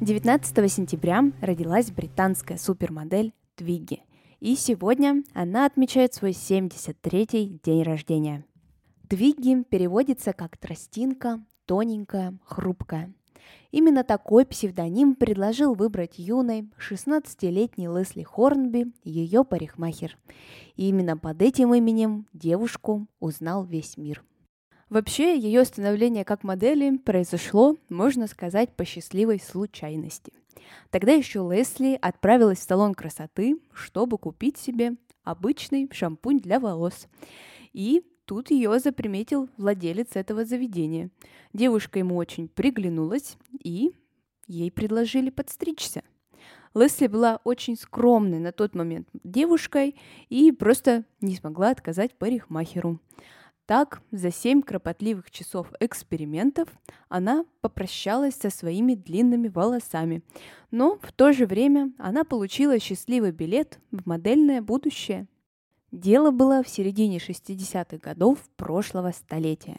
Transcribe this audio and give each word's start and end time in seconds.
19 0.00 0.72
сентября 0.72 1.30
родилась 1.42 1.90
британская 1.90 2.56
супермодель 2.56 3.34
Твигги, 3.54 4.02
и 4.40 4.56
сегодня 4.56 5.22
она 5.34 5.66
отмечает 5.66 6.14
свой 6.14 6.30
73-й 6.30 7.60
день 7.62 7.82
рождения. 7.82 8.46
Твигги 9.10 9.62
переводится 9.62 10.32
как 10.32 10.56
тростинка, 10.56 11.44
тоненькая, 11.66 12.38
хрупкая. 12.46 13.12
Именно 13.72 14.02
такой 14.02 14.46
псевдоним 14.46 15.14
предложил 15.14 15.74
выбрать 15.74 16.18
юной 16.18 16.70
16-летней 16.78 17.88
Лесли 17.88 18.22
Хорнби 18.22 18.94
ее 19.04 19.44
парикмахер. 19.44 20.16
И 20.76 20.88
именно 20.88 21.18
под 21.18 21.42
этим 21.42 21.74
именем 21.74 22.26
девушку 22.32 23.06
узнал 23.20 23.64
весь 23.64 23.98
мир– 23.98 24.24
Вообще, 24.90 25.38
ее 25.38 25.64
становление 25.64 26.24
как 26.24 26.42
модели 26.42 26.96
произошло, 26.96 27.76
можно 27.88 28.26
сказать, 28.26 28.74
по 28.74 28.84
счастливой 28.84 29.38
случайности. 29.38 30.32
Тогда 30.90 31.12
еще 31.12 31.48
Лесли 31.48 31.96
отправилась 32.02 32.58
в 32.58 32.64
салон 32.64 32.94
красоты, 32.94 33.60
чтобы 33.72 34.18
купить 34.18 34.58
себе 34.58 34.96
обычный 35.22 35.88
шампунь 35.92 36.40
для 36.40 36.58
волос. 36.58 37.06
И 37.72 38.02
тут 38.24 38.50
ее 38.50 38.80
заприметил 38.80 39.48
владелец 39.56 40.08
этого 40.14 40.44
заведения. 40.44 41.10
Девушка 41.52 42.00
ему 42.00 42.16
очень 42.16 42.48
приглянулась, 42.48 43.36
и 43.62 43.92
ей 44.48 44.72
предложили 44.72 45.30
подстричься. 45.30 46.02
Лесли 46.74 47.06
была 47.06 47.40
очень 47.44 47.76
скромной 47.76 48.40
на 48.40 48.50
тот 48.50 48.74
момент 48.74 49.08
девушкой 49.22 49.94
и 50.28 50.50
просто 50.50 51.04
не 51.20 51.36
смогла 51.36 51.70
отказать 51.70 52.14
парикмахеру. 52.14 52.98
Так, 53.70 54.02
за 54.10 54.32
семь 54.32 54.62
кропотливых 54.62 55.30
часов 55.30 55.72
экспериментов 55.78 56.68
она 57.08 57.44
попрощалась 57.60 58.34
со 58.34 58.50
своими 58.50 58.96
длинными 58.96 59.46
волосами, 59.46 60.24
но 60.72 60.98
в 61.00 61.12
то 61.12 61.32
же 61.32 61.46
время 61.46 61.92
она 61.96 62.24
получила 62.24 62.80
счастливый 62.80 63.30
билет 63.30 63.78
в 63.92 64.08
модельное 64.08 64.60
будущее. 64.60 65.28
Дело 65.92 66.32
было 66.32 66.64
в 66.64 66.68
середине 66.68 67.18
60-х 67.18 67.98
годов 67.98 68.40
прошлого 68.56 69.12
столетия. 69.12 69.78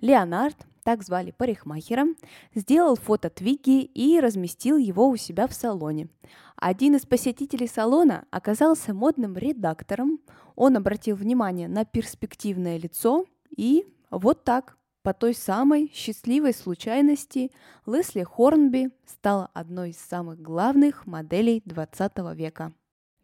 Леонард, 0.00 0.56
так 0.84 1.02
звали 1.02 1.32
парикмахера, 1.32 2.06
сделал 2.54 2.96
фото 2.96 3.30
Твигги 3.30 3.82
и 3.82 4.20
разместил 4.20 4.76
его 4.76 5.08
у 5.08 5.16
себя 5.16 5.46
в 5.46 5.52
салоне. 5.52 6.08
Один 6.56 6.96
из 6.96 7.04
посетителей 7.06 7.68
салона 7.68 8.24
оказался 8.30 8.94
модным 8.94 9.36
редактором. 9.36 10.20
Он 10.56 10.76
обратил 10.76 11.16
внимание 11.16 11.68
на 11.68 11.84
перспективное 11.84 12.78
лицо 12.78 13.26
и 13.56 13.86
вот 14.10 14.44
так, 14.44 14.78
по 15.02 15.14
той 15.14 15.34
самой 15.34 15.90
счастливой 15.94 16.52
случайности, 16.52 17.50
Лесли 17.86 18.22
Хорнби 18.22 18.90
стала 19.06 19.48
одной 19.54 19.90
из 19.90 19.98
самых 19.98 20.40
главных 20.40 21.06
моделей 21.06 21.62
20 21.64 22.18
века. 22.34 22.72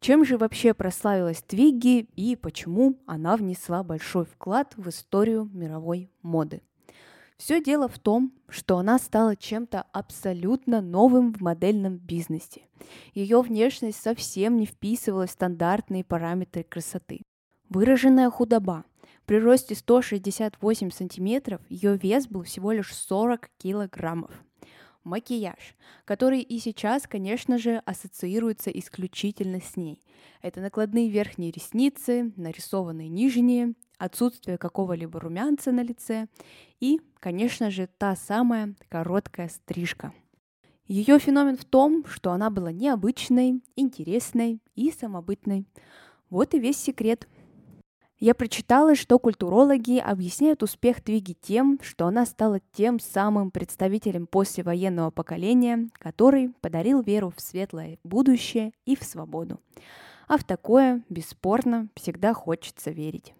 Чем 0.00 0.24
же 0.24 0.38
вообще 0.38 0.74
прославилась 0.74 1.42
Твигги 1.42 2.08
и 2.16 2.34
почему 2.34 2.98
она 3.06 3.36
внесла 3.36 3.82
большой 3.82 4.24
вклад 4.24 4.74
в 4.76 4.88
историю 4.88 5.48
мировой 5.52 6.10
моды? 6.22 6.62
Все 7.40 7.62
дело 7.62 7.88
в 7.88 7.98
том, 7.98 8.34
что 8.50 8.76
она 8.76 8.98
стала 8.98 9.34
чем-то 9.34 9.86
абсолютно 9.92 10.82
новым 10.82 11.32
в 11.32 11.40
модельном 11.40 11.96
бизнесе. 11.96 12.68
Ее 13.14 13.40
внешность 13.40 13.98
совсем 13.98 14.58
не 14.58 14.66
вписывалась 14.66 15.30
в 15.30 15.32
стандартные 15.32 16.04
параметры 16.04 16.64
красоты. 16.64 17.22
Выраженная 17.70 18.28
худоба. 18.28 18.84
При 19.24 19.38
росте 19.38 19.74
168 19.74 20.90
сантиметров 20.90 21.62
ее 21.70 21.96
вес 21.96 22.26
был 22.26 22.42
всего 22.42 22.72
лишь 22.72 22.94
40 22.94 23.48
килограммов. 23.56 24.32
Макияж, 25.02 25.76
который 26.04 26.42
и 26.42 26.58
сейчас, 26.58 27.06
конечно 27.06 27.56
же, 27.56 27.78
ассоциируется 27.86 28.68
исключительно 28.68 29.62
с 29.62 29.78
ней. 29.78 30.02
Это 30.42 30.60
накладные 30.60 31.08
верхние 31.08 31.52
ресницы, 31.52 32.34
нарисованные 32.36 33.08
нижние, 33.08 33.72
отсутствие 34.00 34.58
какого-либо 34.58 35.20
румянца 35.20 35.70
на 35.70 35.82
лице 35.82 36.26
и, 36.80 37.00
конечно 37.20 37.70
же, 37.70 37.86
та 37.86 38.16
самая 38.16 38.74
короткая 38.88 39.48
стрижка. 39.48 40.12
Ее 40.86 41.18
феномен 41.20 41.56
в 41.56 41.64
том, 41.64 42.04
что 42.06 42.32
она 42.32 42.50
была 42.50 42.72
необычной, 42.72 43.62
интересной 43.76 44.60
и 44.74 44.90
самобытной. 44.90 45.66
Вот 46.30 46.54
и 46.54 46.58
весь 46.58 46.78
секрет. 46.78 47.28
Я 48.18 48.34
прочитала, 48.34 48.94
что 48.96 49.18
культурологи 49.18 49.98
объясняют 49.98 50.62
успех 50.62 51.00
Твиги 51.00 51.36
тем, 51.40 51.78
что 51.82 52.06
она 52.06 52.26
стала 52.26 52.60
тем 52.72 52.98
самым 52.98 53.50
представителем 53.50 54.26
послевоенного 54.26 55.10
поколения, 55.10 55.88
который 55.92 56.50
подарил 56.60 57.02
веру 57.02 57.32
в 57.34 57.40
светлое 57.40 57.98
будущее 58.02 58.72
и 58.84 58.96
в 58.96 59.04
свободу. 59.04 59.60
А 60.26 60.38
в 60.38 60.44
такое, 60.44 61.02
бесспорно, 61.08 61.88
всегда 61.94 62.34
хочется 62.34 62.90
верить. 62.90 63.34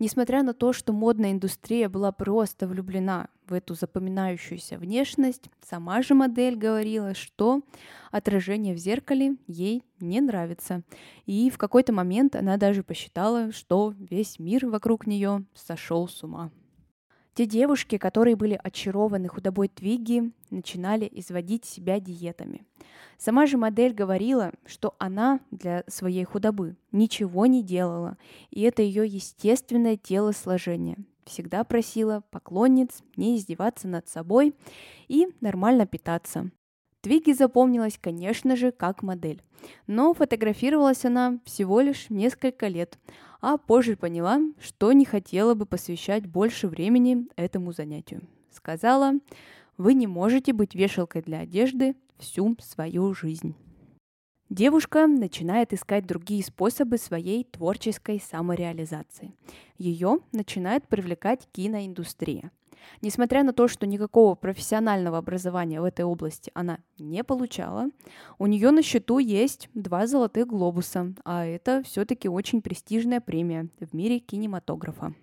Несмотря 0.00 0.42
на 0.42 0.54
то, 0.54 0.72
что 0.72 0.92
модная 0.92 1.32
индустрия 1.32 1.88
была 1.88 2.10
просто 2.10 2.66
влюблена 2.66 3.28
в 3.46 3.52
эту 3.52 3.74
запоминающуюся 3.74 4.76
внешность, 4.76 5.50
сама 5.62 6.02
же 6.02 6.14
модель 6.14 6.56
говорила, 6.56 7.14
что 7.14 7.62
отражение 8.10 8.74
в 8.74 8.78
зеркале 8.78 9.36
ей 9.46 9.84
не 10.00 10.20
нравится. 10.20 10.82
И 11.26 11.48
в 11.48 11.58
какой-то 11.58 11.92
момент 11.92 12.34
она 12.34 12.56
даже 12.56 12.82
посчитала, 12.82 13.52
что 13.52 13.94
весь 13.98 14.40
мир 14.40 14.66
вокруг 14.66 15.06
нее 15.06 15.44
сошел 15.54 16.08
с 16.08 16.24
ума. 16.24 16.50
Те 17.34 17.46
девушки, 17.46 17.98
которые 17.98 18.36
были 18.36 18.58
очарованы 18.62 19.28
худобой 19.28 19.66
Твиги, 19.68 20.30
начинали 20.50 21.08
изводить 21.10 21.64
себя 21.64 21.98
диетами. 21.98 22.64
Сама 23.18 23.46
же 23.46 23.56
модель 23.56 23.92
говорила, 23.92 24.52
что 24.66 24.94
она 24.98 25.40
для 25.50 25.82
своей 25.88 26.24
худобы 26.24 26.76
ничего 26.92 27.46
не 27.46 27.64
делала, 27.64 28.18
и 28.50 28.62
это 28.62 28.82
ее 28.82 29.04
естественное 29.04 29.96
телосложение. 29.96 30.96
Всегда 31.24 31.64
просила 31.64 32.22
поклонниц 32.30 33.02
не 33.16 33.36
издеваться 33.36 33.88
над 33.88 34.08
собой 34.08 34.54
и 35.08 35.26
нормально 35.40 35.86
питаться. 35.86 36.50
Твиги 37.00 37.32
запомнилась, 37.32 37.98
конечно 38.00 38.56
же, 38.56 38.72
как 38.72 39.02
модель, 39.02 39.42
но 39.86 40.14
фотографировалась 40.14 41.04
она 41.04 41.38
всего 41.44 41.80
лишь 41.80 42.08
несколько 42.10 42.68
лет, 42.68 42.98
а 43.46 43.58
позже 43.58 43.94
поняла, 43.94 44.40
что 44.58 44.92
не 44.92 45.04
хотела 45.04 45.52
бы 45.52 45.66
посвящать 45.66 46.26
больше 46.26 46.66
времени 46.66 47.28
этому 47.36 47.72
занятию. 47.74 48.22
Сказала, 48.50 49.12
вы 49.76 49.92
не 49.92 50.06
можете 50.06 50.54
быть 50.54 50.74
вешалкой 50.74 51.20
для 51.20 51.40
одежды 51.40 51.94
всю 52.16 52.56
свою 52.58 53.12
жизнь. 53.12 53.54
Девушка 54.50 55.06
начинает 55.06 55.72
искать 55.72 56.06
другие 56.06 56.44
способы 56.44 56.98
своей 56.98 57.44
творческой 57.44 58.20
самореализации. 58.20 59.34
Ее 59.78 60.20
начинает 60.32 60.86
привлекать 60.86 61.48
киноиндустрия– 61.52 62.50
Несмотря 63.02 63.42
на 63.44 63.52
то, 63.52 63.68
что 63.68 63.86
никакого 63.86 64.34
профессионального 64.34 65.18
образования 65.18 65.80
в 65.80 65.84
этой 65.84 66.04
области 66.04 66.50
она 66.54 66.78
не 66.98 67.24
получала, 67.24 67.88
у 68.38 68.46
нее 68.46 68.70
на 68.70 68.82
счету 68.82 69.18
есть 69.18 69.68
два 69.74 70.06
золотых 70.06 70.46
глобуса, 70.46 71.14
а 71.24 71.44
это 71.44 71.82
все-таки 71.84 72.28
очень 72.28 72.62
престижная 72.62 73.20
премия 73.20 73.68
в 73.80 73.94
мире 73.94 74.18
кинематографа. 74.18 75.14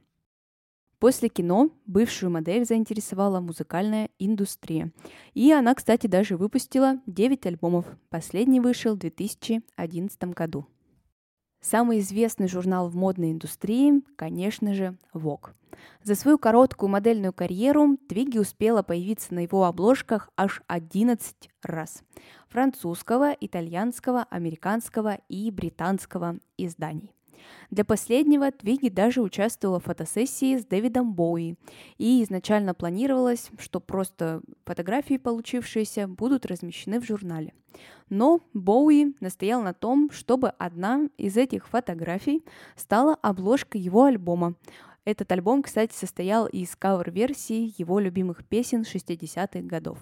После 1.02 1.30
кино 1.30 1.72
бывшую 1.88 2.30
модель 2.30 2.64
заинтересовала 2.64 3.40
музыкальная 3.40 4.12
индустрия. 4.20 4.92
И 5.34 5.52
она, 5.52 5.74
кстати, 5.74 6.06
даже 6.06 6.38
выпустила 6.38 7.02
9 7.08 7.44
альбомов. 7.48 7.88
Последний 8.10 8.60
вышел 8.60 8.94
в 8.94 9.00
2011 9.00 10.24
году. 10.26 10.68
Самый 11.60 12.02
известный 12.02 12.48
журнал 12.48 12.88
в 12.88 12.96
модной 12.96 13.32
индустрии, 13.32 14.04
конечно 14.16 14.76
же, 14.76 14.96
Vogue. 15.12 15.54
За 16.04 16.14
свою 16.14 16.38
короткую 16.38 16.90
модельную 16.90 17.34
карьеру 17.34 17.98
Твиги 18.08 18.38
успела 18.38 18.84
появиться 18.84 19.34
на 19.34 19.40
его 19.40 19.66
обложках 19.66 20.30
аж 20.38 20.62
11 20.68 21.50
раз. 21.64 22.04
Французского, 22.48 23.36
итальянского, 23.42 24.28
американского 24.30 25.18
и 25.30 25.50
британского 25.50 26.38
изданий. 26.60 27.12
Для 27.70 27.86
последнего 27.86 28.52
Твиги 28.52 28.90
даже 28.90 29.22
участвовала 29.22 29.80
в 29.80 29.86
фотосессии 29.86 30.58
с 30.58 30.66
Дэвидом 30.66 31.14
Боуи, 31.14 31.56
и 31.98 32.24
изначально 32.24 32.74
планировалось, 32.74 33.50
что 33.58 33.80
просто 33.80 34.42
фотографии, 34.66 35.18
получившиеся, 35.18 36.08
будут 36.08 36.46
размещены 36.46 37.00
в 37.00 37.06
журнале. 37.06 37.54
Но 38.10 38.42
Боуи 38.54 39.16
настоял 39.20 39.62
на 39.62 39.74
том, 39.74 40.12
чтобы 40.12 40.50
одна 40.50 41.08
из 41.18 41.38
этих 41.38 41.68
фотографий 41.68 42.44
стала 42.76 43.16
обложкой 43.22 43.82
его 43.82 44.04
альбома. 44.04 44.56
Этот 45.06 45.32
альбом, 45.32 45.64
кстати, 45.64 45.94
состоял 45.94 46.46
из 46.46 46.76
кавер-версий 46.76 47.74
его 47.78 48.00
любимых 48.00 48.46
песен 48.46 48.82
60-х 48.82 49.62
годов. 49.62 49.98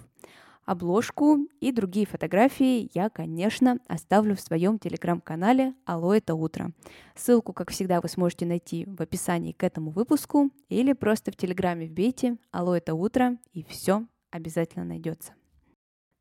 Обложку 0.70 1.48
и 1.58 1.72
другие 1.72 2.06
фотографии 2.06 2.88
я, 2.94 3.10
конечно, 3.10 3.80
оставлю 3.88 4.36
в 4.36 4.40
своем 4.40 4.78
телеграм-канале 4.78 5.74
«Алло, 5.84 6.14
это 6.14 6.36
утро». 6.36 6.70
Ссылку, 7.16 7.52
как 7.52 7.72
всегда, 7.72 8.00
вы 8.00 8.08
сможете 8.08 8.46
найти 8.46 8.84
в 8.84 9.02
описании 9.02 9.50
к 9.50 9.64
этому 9.64 9.90
выпуску 9.90 10.52
или 10.68 10.92
просто 10.92 11.32
в 11.32 11.36
телеграме 11.36 11.86
вбейте 11.86 12.36
«Алло, 12.52 12.76
это 12.76 12.94
утро» 12.94 13.36
и 13.52 13.64
все 13.64 14.06
обязательно 14.30 14.84
найдется. 14.84 15.32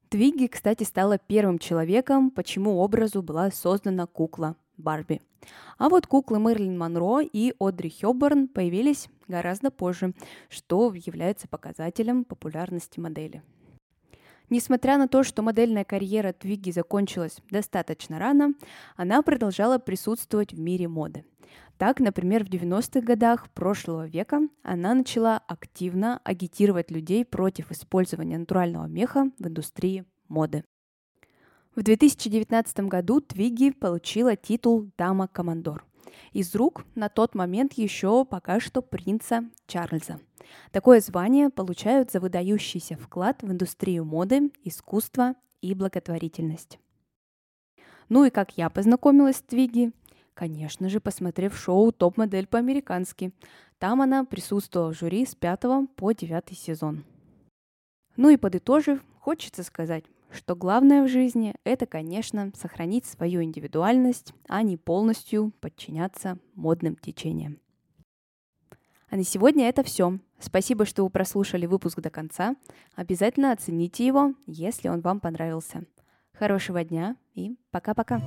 Твигги, 0.10 0.48
кстати, 0.48 0.84
стала 0.84 1.19
первым 1.19 1.60
человеком, 1.60 2.31
почему 2.31 2.78
образу 2.80 3.22
была 3.22 3.51
создана 3.51 4.07
кукла 4.07 4.56
Барби. 4.78 5.22
А 5.78 5.90
вот 5.90 6.07
куклы 6.07 6.40
Мерлин 6.40 6.75
Монро 6.75 7.22
и 7.22 7.54
Одри 7.60 7.92
Хёбборн 7.92 8.48
появились 8.48 9.10
гораздо 9.28 9.69
позже, 9.69 10.16
что 10.50 10.92
является 10.96 11.48
показателем 11.48 12.24
популярности 12.24 13.00
модели. 13.00 13.44
Несмотря 14.50 14.98
на 14.98 15.07
то, 15.07 15.24
что 15.24 15.44
модельная 15.44 15.84
карьера 15.84 16.34
Твигги 16.34 16.72
закончилась 16.72 17.38
достаточно 17.51 18.18
рано, 18.18 18.54
она 18.96 19.22
продолжала 19.22 19.78
присутствовать 19.78 20.54
в 20.54 20.60
мире 20.60 20.88
моды. 20.88 21.24
Так, 21.78 22.00
например, 22.00 22.44
в 22.44 22.50
90-х 22.50 23.01
годах 23.01 23.50
прошлого 23.51 24.07
века 24.07 24.42
она 24.63 24.94
начала 24.94 25.38
активно 25.38 26.19
агитировать 26.24 26.92
людей 26.92 27.24
против 27.24 27.72
использования 27.72 28.38
натурального 28.38 28.86
меха 28.86 29.31
в 29.40 29.48
индустрии 29.48 30.04
моды. 30.28 30.63
В 31.75 31.84
2019 31.84 32.80
году 32.81 33.22
Твигги 33.22 33.69
получила 33.69 34.36
титул 34.36 34.92
«Дама-командор» 34.98 35.86
из 36.33 36.53
рук 36.56 36.85
на 36.95 37.09
тот 37.09 37.35
момент 37.35 37.73
еще 37.73 38.25
пока 38.25 38.59
что 38.59 38.81
принца 38.81 39.44
Чарльза– 39.67 40.19
Такое 40.71 41.01
звание 41.01 41.50
получают 41.50 42.11
за 42.11 42.19
выдающийся 42.19 42.95
вклад 42.95 43.41
в 43.41 43.51
индустрию 43.51 44.06
моды, 44.06 44.51
искусства 44.63 45.35
и 45.61 45.73
благотворительность. 45.73 46.79
Ну 48.09 48.25
и 48.25 48.29
как 48.29 48.57
я 48.57 48.69
познакомилась 48.69 49.38
с 49.38 49.41
Твиги? 49.41 49.91
Конечно 50.33 50.89
же, 50.89 51.00
посмотрев 51.00 51.57
шоу 51.57 51.91
«Топ-модель 51.91 52.47
по-американски». 52.47 53.33
Там 53.77 54.01
она 54.01 54.25
присутствовала 54.25 54.94
в 54.94 54.97
жюри 54.97 55.25
с 55.25 55.35
5 55.35 55.62
по 55.95 56.12
9 56.12 56.57
сезон. 56.57 57.03
Ну 58.15 58.29
и 58.29 58.38
подытожив, 58.38 59.01
хочется 59.19 59.63
сказать, 59.63 60.03
что 60.31 60.55
главное 60.55 61.03
в 61.03 61.07
жизни– 61.07 61.55
это, 61.63 61.85
конечно, 61.85 62.51
сохранить 62.55 63.05
свою 63.05 63.43
индивидуальность, 63.43 64.33
а 64.47 64.61
не 64.61 64.77
полностью 64.77 65.51
подчиняться 65.59 66.37
модным 66.55 66.95
течениям. 66.95 67.59
А 69.09 69.15
на 69.15 69.23
сегодня 69.23 69.67
это 69.67 69.83
все. 69.83 70.19
Спасибо, 70.39 70.85
что 70.85 71.03
вы 71.03 71.09
прослушали 71.09 71.65
выпуск 71.65 71.99
до 71.99 72.09
конца. 72.09 72.55
Обязательно 72.95 73.51
оцените 73.51 74.05
его, 74.05 74.33
если 74.45 74.87
он 74.87 75.01
вам 75.01 75.19
понравился. 75.19 75.83
Хорошего 76.33 76.83
дня 76.83 77.15
и 77.33 77.57
пока-пока. 77.71 78.21